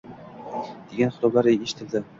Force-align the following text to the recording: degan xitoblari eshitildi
degan 0.93 1.13
xitoblari 1.19 1.57
eshitildi 1.69 2.07